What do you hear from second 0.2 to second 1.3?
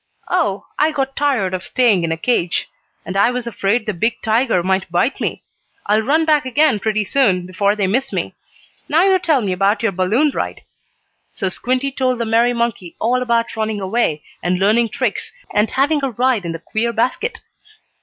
"Oh, I got